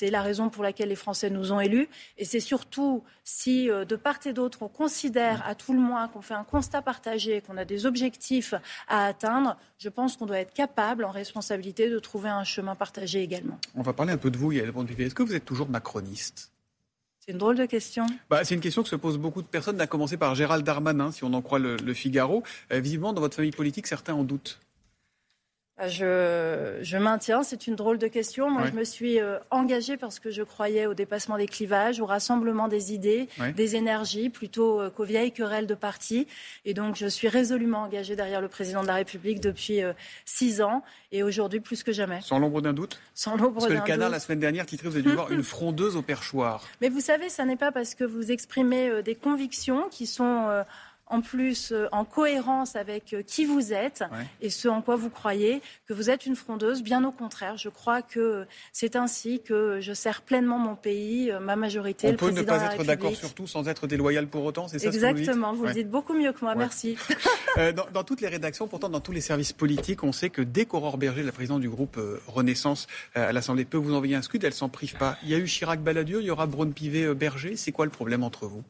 C'est 0.00 0.08
la 0.08 0.22
raison 0.22 0.48
pour 0.48 0.62
laquelle 0.62 0.88
les 0.88 0.96
Français 0.96 1.28
nous 1.28 1.52
ont 1.52 1.60
élus, 1.60 1.86
et 2.16 2.24
c'est 2.24 2.40
surtout 2.40 3.04
si 3.22 3.66
de 3.66 3.96
part 3.96 4.18
et 4.24 4.32
d'autre 4.32 4.62
on 4.62 4.68
considère 4.68 5.46
à 5.46 5.54
tout 5.54 5.74
le 5.74 5.78
moins 5.78 6.08
qu'on 6.08 6.22
fait 6.22 6.32
un 6.32 6.42
constat 6.42 6.80
partagé, 6.80 7.42
qu'on 7.42 7.58
a 7.58 7.66
des 7.66 7.84
objectifs 7.84 8.54
à 8.88 9.04
atteindre, 9.04 9.58
je 9.76 9.90
pense 9.90 10.16
qu'on 10.16 10.24
doit 10.24 10.38
être 10.38 10.54
capable, 10.54 11.04
en 11.04 11.10
responsabilité, 11.10 11.90
de 11.90 11.98
trouver 11.98 12.30
un 12.30 12.44
chemin 12.44 12.74
partagé 12.76 13.22
également. 13.22 13.58
On 13.74 13.82
va 13.82 13.92
parler 13.92 14.14
un 14.14 14.16
peu 14.16 14.30
de 14.30 14.38
vous, 14.38 14.52
Yael 14.52 14.72
Est-ce 14.98 15.14
que 15.14 15.22
vous 15.22 15.34
êtes 15.34 15.44
toujours 15.44 15.68
macroniste? 15.68 16.50
C'est 17.18 17.32
une 17.32 17.38
drôle 17.38 17.58
de 17.58 17.66
question. 17.66 18.06
Bah, 18.30 18.42
c'est 18.42 18.54
une 18.54 18.62
question 18.62 18.82
que 18.82 18.88
se 18.88 18.96
posent 18.96 19.18
beaucoup 19.18 19.42
de 19.42 19.48
personnes, 19.48 19.78
à 19.82 19.86
commencer 19.86 20.16
par 20.16 20.34
Gérald 20.34 20.64
Darmanin, 20.64 21.12
si 21.12 21.24
on 21.24 21.34
en 21.34 21.42
croit 21.42 21.58
le, 21.58 21.92
Figaro. 21.92 22.42
Euh, 22.72 22.80
visiblement, 22.80 23.12
dans 23.12 23.20
votre 23.20 23.36
famille 23.36 23.50
politique, 23.50 23.86
certains 23.86 24.14
en 24.14 24.24
doutent. 24.24 24.60
Bah, 25.80 25.88
je, 25.88 26.96
maintiens, 26.98 27.42
c'est 27.42 27.66
une 27.66 27.74
drôle 27.74 27.96
de 27.96 28.06
question. 28.06 28.50
Moi, 28.50 28.66
je 28.66 28.72
me 28.72 28.84
suis 28.84 29.18
euh, 29.18 29.38
engagée 29.50 29.96
parce 29.96 30.18
que 30.18 30.30
je 30.30 30.42
croyais 30.42 30.84
au 30.84 30.92
dépassement 30.92 31.38
des 31.38 31.46
clivages, 31.46 32.00
au 32.00 32.06
rassemblement 32.06 32.68
des 32.68 32.92
idées, 32.92 33.28
des 33.56 33.76
énergies, 33.76 34.28
plutôt 34.28 34.78
euh, 34.78 34.90
qu'aux 34.90 35.04
vieilles 35.04 35.32
querelles 35.32 35.66
de 35.66 35.74
partis. 35.74 36.26
Et 36.66 36.74
donc, 36.74 36.96
je 36.96 37.06
suis 37.06 37.28
résolument 37.28 37.84
engagée 37.84 38.14
derrière 38.14 38.42
le 38.42 38.48
président 38.48 38.82
de 38.82 38.88
la 38.88 38.94
République 38.96 39.40
depuis 39.40 39.82
euh, 39.82 39.94
six 40.26 40.60
ans 40.60 40.82
et 41.12 41.22
aujourd'hui 41.22 41.60
plus 41.60 41.82
que 41.82 41.92
jamais. 41.92 42.20
Sans 42.20 42.38
l'ombre 42.38 42.60
d'un 42.60 42.74
doute? 42.74 43.00
Sans 43.14 43.36
l'ombre 43.36 43.38
d'un 43.38 43.48
doute. 43.48 43.54
Parce 43.60 43.66
que 43.68 43.72
le 43.72 43.80
canard, 43.80 44.10
la 44.10 44.20
semaine 44.20 44.40
dernière, 44.40 44.66
titré, 44.66 44.86
vous 44.86 44.96
avez 44.96 45.02
dû 45.08 45.14
voir 45.14 45.32
une 45.32 45.42
frondeuse 45.42 45.96
au 45.96 46.02
perchoir. 46.02 46.62
Mais 46.82 46.90
vous 46.90 47.00
savez, 47.00 47.30
ça 47.30 47.46
n'est 47.46 47.56
pas 47.56 47.72
parce 47.72 47.94
que 47.94 48.04
vous 48.04 48.30
exprimez 48.30 49.02
des 49.02 49.14
convictions 49.14 49.88
qui 49.90 50.06
sont 50.06 50.62
en 51.10 51.20
plus 51.20 51.72
euh, 51.72 51.88
en 51.92 52.04
cohérence 52.04 52.76
avec 52.76 53.12
euh, 53.12 53.22
qui 53.22 53.44
vous 53.44 53.72
êtes 53.72 54.04
et 54.40 54.48
ce 54.48 54.68
en 54.68 54.80
quoi 54.80 54.96
vous 54.96 55.10
croyez, 55.10 55.60
que 55.86 55.92
vous 55.92 56.08
êtes 56.08 56.24
une 56.24 56.36
frondeuse. 56.36 56.82
Bien 56.82 57.04
au 57.04 57.10
contraire, 57.10 57.56
je 57.56 57.68
crois 57.68 58.00
que 58.00 58.46
c'est 58.72 58.96
ainsi 58.96 59.42
que 59.42 59.80
je 59.80 59.92
sers 59.92 60.22
pleinement 60.22 60.58
mon 60.58 60.76
pays, 60.76 61.30
euh, 61.30 61.40
ma 61.40 61.56
majorité. 61.56 62.08
On 62.08 62.14
peut 62.14 62.30
ne 62.30 62.42
pas 62.42 62.72
être 62.72 62.84
d'accord 62.84 63.14
sur 63.14 63.34
tout 63.34 63.46
sans 63.46 63.68
être 63.68 63.86
déloyal 63.86 64.28
pour 64.28 64.44
autant, 64.44 64.68
c'est 64.68 64.78
ça 64.78 64.86
Exactement, 64.86 65.52
vous, 65.52 65.66
le 65.66 65.74
dites 65.74 65.90
beaucoup 65.90 66.14
mieux 66.14 66.32
que 66.32 66.44
moi, 66.44 66.54
merci. 66.54 66.96
dans, 67.92 68.04
toutes 68.04 68.20
les 68.20 68.28
rédactions, 68.28 68.68
pourtant 68.68 68.88
dans 68.88 69.00
tous 69.00 69.12
les 69.12 69.20
services 69.20 69.52
politiques, 69.52 70.04
on 70.04 70.12
sait 70.12 70.30
que 70.30 70.42
dès 70.42 70.64
qu'Aurore 70.64 70.96
Berger, 70.96 71.24
la 71.24 71.32
présidente 71.32 71.60
du 71.60 71.68
groupe 71.68 72.00
Renaissance 72.28 72.86
à 73.14 73.32
l'Assemblée, 73.32 73.64
peut 73.64 73.78
vous 73.78 73.94
envoyer 73.94 74.14
un 74.14 74.22
scud, 74.22 74.44
elle 74.44 74.54
s'en 74.54 74.68
prive 74.68 74.96
pas. 74.96 75.18
Il 75.24 75.30
y 75.30 75.34
a 75.34 75.38
eu 75.38 75.46
Chirac 75.46 75.80
Baladieu, 75.80 76.20
il 76.20 76.26
y 76.26 76.30
aura 76.30 76.46
Braun 76.46 76.70
Pivet 76.70 77.12
Berger. 77.14 77.56
C'est 77.56 77.72
quoi 77.72 77.84
le 77.84 77.90
problème 77.90 78.22
entre 78.22 78.46
vous? 78.46 78.62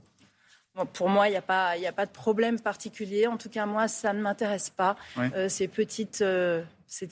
Pour 0.87 1.09
moi, 1.09 1.29
il 1.29 1.33
n'y 1.33 1.37
a, 1.37 1.43
pas, 1.43 1.71
a 1.71 1.93
pas 1.93 2.07
de 2.07 2.11
problème 2.11 2.61
particulier. 2.61 3.27
En 3.27 3.37
tout 3.37 3.49
cas, 3.49 3.67
moi, 3.67 3.89
ça 3.89 4.13
ne 4.13 4.21
m'intéresse 4.21 4.71
pas. 4.71 4.97
Euh, 5.19 5.49
ces 5.49 5.69
petites. 5.69 6.23
Euh, 6.23 6.63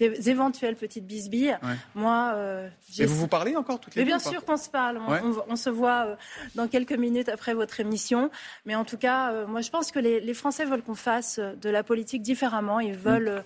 éventuelles 0.00 0.74
petites 0.74 1.06
bisbilles. 1.06 1.56
Moi, 1.94 2.32
euh, 2.34 2.68
Et 2.98 3.06
vous 3.06 3.14
vous 3.14 3.28
parlez 3.28 3.54
encore 3.54 3.78
toutes 3.78 3.94
les 3.94 4.02
Mais 4.02 4.06
bien 4.06 4.18
sûr 4.18 4.44
qu'on 4.44 4.56
se 4.56 4.68
parle. 4.68 4.98
On, 5.48 5.54
se 5.56 5.70
voit 5.70 6.16
dans 6.56 6.66
quelques 6.66 6.94
minutes 6.94 7.28
après 7.28 7.54
votre 7.54 7.78
émission. 7.78 8.30
Mais 8.66 8.74
en 8.74 8.84
tout 8.84 8.96
cas, 8.96 9.46
moi, 9.46 9.60
je 9.60 9.70
pense 9.70 9.92
que 9.92 10.00
les, 10.00 10.34
Français 10.34 10.64
veulent 10.64 10.82
qu'on 10.82 10.96
fasse 10.96 11.38
de 11.38 11.70
la 11.70 11.84
politique 11.84 12.22
différemment. 12.22 12.80
Ils 12.80 12.96
veulent. 12.96 13.44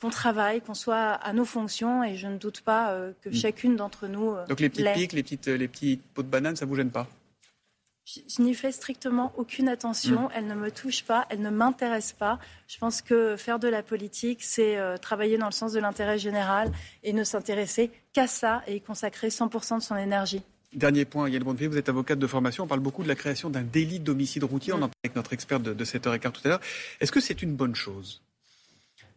qu'on 0.00 0.10
travaille, 0.10 0.60
qu'on 0.60 0.74
soit 0.74 1.12
à 1.12 1.32
nos 1.32 1.44
fonctions 1.44 2.02
et 2.02 2.16
je 2.16 2.26
ne 2.26 2.36
doute 2.36 2.62
pas 2.62 2.94
que 3.22 3.28
mm. 3.28 3.34
chacune 3.34 3.76
d'entre 3.76 4.06
nous. 4.06 4.34
Donc 4.48 4.60
les 4.60 4.68
petites 4.70 4.92
piques, 4.92 5.12
les, 5.12 5.22
petites, 5.22 5.46
les 5.46 5.68
petits 5.68 6.00
pots 6.14 6.22
de 6.22 6.28
banane, 6.28 6.56
ça 6.56 6.64
vous 6.64 6.76
gêne 6.76 6.90
pas? 6.90 7.06
Je, 8.04 8.42
n'y 8.42 8.54
fais 8.54 8.72
strictement 8.72 9.32
aucune 9.36 9.68
attention. 9.68 10.22
Mm. 10.22 10.30
Elle 10.34 10.46
ne 10.46 10.54
me 10.54 10.70
touche 10.70 11.04
pas, 11.04 11.26
elle 11.30 11.40
ne 11.40 11.50
m'intéresse 11.50 12.12
pas. 12.12 12.38
Je 12.68 12.78
pense 12.78 13.02
que 13.02 13.36
faire 13.36 13.58
de 13.58 13.68
la 13.68 13.82
politique, 13.82 14.42
c'est 14.42 14.76
euh, 14.76 14.96
travailler 14.96 15.38
dans 15.38 15.46
le 15.46 15.52
sens 15.52 15.72
de 15.72 15.80
l'intérêt 15.80 16.18
général 16.18 16.70
et 17.02 17.12
ne 17.12 17.24
s'intéresser 17.24 17.90
qu'à 18.12 18.26
ça 18.26 18.62
et 18.66 18.76
y 18.76 18.80
consacrer 18.80 19.28
100% 19.28 19.78
de 19.78 19.82
son 19.82 19.96
énergie. 19.96 20.42
Dernier 20.74 21.04
point, 21.04 21.28
Yann 21.28 21.42
Brunfield, 21.42 21.72
vous 21.72 21.78
êtes 21.78 21.88
avocate 21.88 22.18
de 22.18 22.26
formation. 22.26 22.64
On 22.64 22.66
parle 22.66 22.80
beaucoup 22.80 23.04
de 23.04 23.08
la 23.08 23.14
création 23.14 23.48
d'un 23.48 23.62
délit 23.62 24.00
d'homicide 24.00 24.44
routier. 24.44 24.72
On 24.72 24.76
en 24.76 24.78
mm. 24.78 24.90
parle 24.90 24.92
avec 25.04 25.16
notre 25.16 25.32
expert 25.32 25.60
de, 25.60 25.72
de 25.72 25.84
7h15 25.84 26.32
tout 26.32 26.40
à 26.44 26.48
l'heure. 26.48 26.60
Est-ce 27.00 27.12
que 27.12 27.20
c'est 27.20 27.42
une 27.42 27.54
bonne 27.54 27.74
chose? 27.74 28.22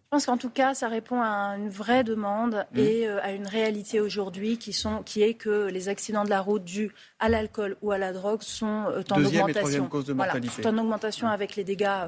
Je 0.07 0.09
pense 0.11 0.25
qu'en 0.25 0.37
tout 0.37 0.49
cas, 0.49 0.73
ça 0.73 0.87
répond 0.87 1.21
à 1.21 1.57
une 1.57 1.67
vraie 1.69 2.05
demande 2.05 2.65
mmh. 2.71 2.79
et 2.79 3.09
euh, 3.09 3.21
à 3.21 3.33
une 3.33 3.45
réalité 3.45 3.99
aujourd'hui 3.99 4.57
qui, 4.57 4.71
sont, 4.71 5.03
qui 5.03 5.21
est 5.21 5.33
que 5.33 5.67
les 5.67 5.89
accidents 5.89 6.23
de 6.23 6.29
la 6.29 6.39
route 6.39 6.63
dus 6.63 6.93
à 7.19 7.27
l'alcool 7.27 7.75
ou 7.81 7.91
à 7.91 7.97
la 7.97 8.13
drogue 8.13 8.41
sont 8.41 8.85
euh, 8.87 9.03
en 9.11 9.25
augmentation. 9.25 9.87
cause 9.89 10.05
de 10.05 10.13
mortalité. 10.13 10.65
en 10.65 10.77
augmentation 10.77 11.27
avec 11.27 11.57
les 11.57 11.65
dégâts 11.65 11.87
euh, 11.87 12.07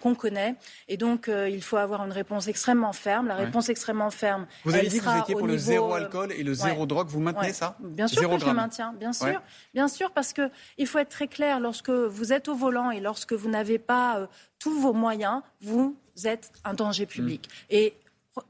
qu'on 0.00 0.14
connaît. 0.14 0.54
Et 0.86 0.96
donc, 0.96 1.28
il 1.28 1.60
faut 1.60 1.76
avoir 1.76 2.02
une 2.06 2.12
réponse 2.12 2.48
extrêmement 2.48 2.94
ferme. 2.94 3.26
La 3.26 3.34
réponse 3.34 3.68
extrêmement 3.68 4.10
ferme. 4.10 4.46
Vous 4.64 4.74
avez 4.74 4.86
dit 4.86 4.98
que 4.98 5.04
vous 5.04 5.18
étiez 5.18 5.34
pour 5.34 5.46
le 5.46 5.58
zéro 5.58 5.92
alcool 5.92 6.32
et 6.32 6.42
le 6.42 6.54
zéro 6.54 6.86
drogue. 6.86 7.08
Vous 7.08 7.20
maintenez 7.20 7.52
ça? 7.52 7.76
Bien 7.80 8.06
sûr 8.06 8.30
que 8.30 8.38
je 8.38 8.46
le 8.46 8.54
maintiens. 8.54 8.94
Bien 8.94 9.12
sûr. 9.12 9.42
Bien 9.74 9.88
sûr, 9.88 10.12
parce 10.12 10.32
qu'il 10.32 10.86
faut 10.86 10.98
être 10.98 11.10
très 11.10 11.28
clair. 11.28 11.60
Lorsque 11.60 11.90
vous 11.90 12.32
êtes 12.32 12.48
au 12.48 12.54
volant 12.54 12.90
et 12.90 13.00
lorsque 13.00 13.34
vous 13.34 13.50
n'avez 13.50 13.78
pas 13.78 14.26
tous 14.58 14.80
vos 14.80 14.94
moyens, 14.94 15.42
vous 15.60 15.98
êtes 16.26 16.52
un 16.64 16.74
danger 16.74 17.06
public. 17.06 17.48
Mm. 17.48 17.74
Et 17.74 17.94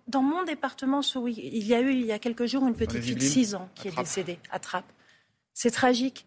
dans 0.08 0.22
mon 0.22 0.44
département, 0.44 1.00
il 1.26 1.66
y 1.66 1.74
a 1.74 1.80
eu 1.80 1.92
il 1.92 2.04
y 2.04 2.12
a 2.12 2.18
quelques 2.18 2.46
jours 2.46 2.66
une 2.66 2.74
petite 2.74 3.02
fille 3.02 3.14
de 3.14 3.20
6 3.20 3.54
ans 3.54 3.68
qui 3.74 3.88
est 3.88 3.96
décédée 3.96 4.38
à 4.50 4.58
Trappes. 4.58 4.92
C'est 5.54 5.70
tragique. 5.70 6.26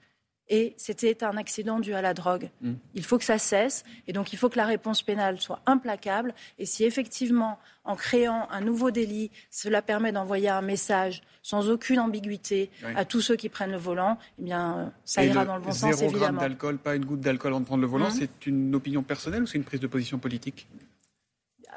Et 0.50 0.74
c'était 0.76 1.24
un 1.24 1.38
accident 1.38 1.80
dû 1.80 1.94
à 1.94 2.02
la 2.02 2.14
drogue. 2.14 2.50
Mm. 2.62 2.74
Il 2.96 3.04
faut 3.04 3.18
que 3.18 3.24
ça 3.24 3.38
cesse. 3.38 3.86
Et 4.08 4.14
donc, 4.14 4.34
il 4.34 4.36
faut 4.38 4.50
que 4.50 4.58
la 4.58 4.66
réponse 4.66 5.02
pénale 5.02 5.40
soit 5.40 5.62
implacable. 5.66 6.36
Et 6.60 6.66
si 6.66 6.84
effectivement, 6.84 7.58
en 7.86 7.96
créant 7.96 8.50
un 8.52 8.60
nouveau 8.60 8.92
délit, 8.92 9.32
cela 9.50 9.82
permet 9.82 10.12
d'envoyer 10.12 10.50
un 10.50 10.62
message 10.62 11.24
sans 11.44 11.70
aucune 11.70 12.00
ambiguïté 12.00 12.72
à 12.96 13.06
tous 13.06 13.22
ceux 13.22 13.36
qui 13.36 13.50
prennent 13.50 13.72
le 13.72 13.78
volant, 13.78 14.18
eh 14.40 14.44
bien, 14.44 14.94
ça 15.04 15.24
ira 15.24 15.44
dans 15.44 15.58
le 15.58 15.62
bon 15.62 15.72
sens, 15.72 15.84
évidemment. 15.84 16.10
Zéro 16.10 16.20
gramme 16.20 16.38
d'alcool, 16.38 16.78
pas 16.78 16.96
une 16.96 17.06
goutte 17.06 17.20
d'alcool 17.20 17.54
en 17.54 17.64
prendre 17.64 17.82
le 17.82 17.88
volant, 17.88 18.08
mmh. 18.08 18.12
c'est 18.12 18.48
une 18.48 18.74
opinion 18.74 19.04
personnelle 19.04 19.44
ou 19.44 19.46
c'est 19.46 19.58
une 19.58 19.66
prise 19.66 19.82
de 19.82 19.88
position 19.88 20.20
politique? 20.20 20.68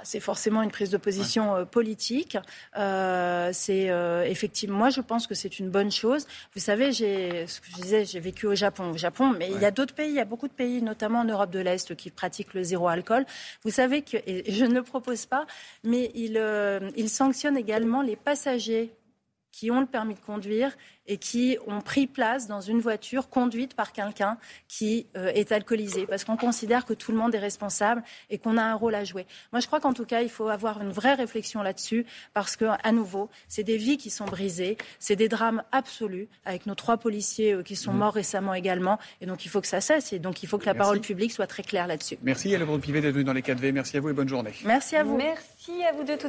C'est 0.03 0.21
forcément 0.21 0.63
une 0.63 0.71
prise 0.71 0.91
de 0.91 0.97
position 0.97 1.57
euh, 1.57 1.65
politique. 1.65 2.37
Euh, 2.77 3.51
c'est 3.53 3.91
euh, 3.91 4.25
effectivement, 4.25 4.79
moi 4.79 4.91
je 4.91 5.01
pense 5.01 5.27
que 5.27 5.35
c'est 5.35 5.59
une 5.59 5.71
bonne 5.71 5.91
chose. 5.91 6.27
Vous 6.55 6.61
savez, 6.61 6.93
j'ai, 6.93 7.47
ce 7.47 7.61
que 7.61 7.67
je 7.71 7.83
disais, 7.83 8.05
j'ai 8.05 8.21
vécu 8.21 8.47
au 8.47 8.55
Japon, 8.55 8.91
au 8.91 8.97
Japon, 8.97 9.35
mais 9.39 9.51
il 9.51 9.61
y 9.61 9.65
a 9.65 9.71
d'autres 9.71 9.95
pays, 9.95 10.11
il 10.11 10.17
y 10.17 10.21
a 10.21 10.25
beaucoup 10.25 10.49
de 10.49 10.53
pays, 10.53 10.83
notamment 10.83 11.21
en 11.21 11.25
Europe 11.25 11.51
de 11.51 11.61
l'Est, 11.61 11.95
qui 11.97 12.11
pratiquent 12.11 12.55
le 12.55 12.63
zéro 12.63 12.89
alcool. 12.89 13.25
Vous 13.63 13.71
savez 13.71 14.03
que, 14.03 14.17
et 14.27 14.53
je 14.53 14.65
ne 14.65 14.75
le 14.75 14.83
propose 14.83 15.27
pas, 15.27 15.47
mais 15.85 16.11
ils 16.15 16.41
il 16.97 17.09
sanctionnent 17.09 17.57
également 17.57 18.03
les 18.03 18.17
passagers 18.17 18.93
qui 19.57 19.71
ont 19.71 19.81
le 19.81 19.87
permis 19.87 20.15
de 20.15 20.21
conduire 20.21 20.77
et 21.07 21.17
qui 21.17 21.57
ont 21.67 21.81
pris 21.81 22.07
place 22.07 22.47
dans 22.47 22.61
une 22.61 22.79
voiture 22.79 23.31
conduite 23.31 23.73
par 23.73 23.93
quelqu'un 23.93 24.37
qui 24.69 25.07
euh, 25.17 25.29
est 25.29 25.51
alcoolisé, 25.51 26.05
parce 26.05 26.25
qu'on 26.25 26.37
considère 26.37 26.85
que 26.85 26.93
tout 26.93 27.11
le 27.11 27.17
monde 27.17 27.35
est 27.35 27.39
responsable 27.39 28.03
et 28.29 28.37
qu'on 28.37 28.59
a 28.59 28.63
un 28.63 28.75
rôle 28.75 28.95
à 28.95 29.05
jouer. 29.05 29.25
Moi, 29.53 29.61
je 29.61 29.67
crois 29.67 29.81
qu'en 29.81 29.95
tout 29.95 30.05
cas, 30.05 30.21
il 30.21 30.29
faut 30.29 30.49
avoir 30.49 30.83
une 30.83 30.91
vraie 30.91 31.15
réflexion 31.15 31.63
là-dessus, 31.63 32.05
parce 32.35 32.57
que, 32.57 32.67
à 32.67 32.93
nouveau, 32.93 33.31
c'est 33.49 33.63
des 33.63 33.79
vies 33.79 33.97
qui 33.97 34.11
sont 34.11 34.27
brisées, 34.27 34.77
c'est 34.99 35.17
des 35.17 35.29
drames 35.29 35.63
absolus, 35.73 36.29
avec 36.45 36.67
nos 36.67 36.75
trois 36.75 36.99
policiers 36.99 37.55
euh, 37.55 37.63
qui 37.63 37.77
sont 37.77 37.95
mmh. 37.95 37.99
morts 37.99 38.15
récemment 38.15 38.53
également, 38.53 38.99
et 39.23 39.27
donc 39.27 39.47
il 39.47 39.49
faut 39.49 39.63
que 39.63 39.69
ça 39.69 39.81
cesse, 39.81 40.13
et 40.13 40.19
donc 40.19 40.43
il 40.43 40.49
faut 40.51 40.59
que 40.59 40.67
la 40.67 40.75
parole 40.75 41.01
publique 41.01 41.33
soit 41.33 41.47
très 41.47 41.63
claire 41.63 41.87
là-dessus. 41.87 42.19
Merci, 42.23 42.51
Yael 42.51 42.67
Pivet, 42.83 43.01
d'être 43.01 43.15
venue 43.15 43.25
dans 43.25 43.33
les 43.33 43.43
4V. 43.43 43.73
Merci 43.73 43.97
à 43.97 44.01
vous 44.01 44.11
et 44.11 44.13
bonne 44.13 44.29
journée. 44.29 44.53
Merci 44.67 44.97
à 44.97 45.03
vous. 45.03 45.17
Merci 45.17 45.83
à 45.83 45.93
vous 45.93 46.05
de 46.05 46.17
tout. 46.17 46.29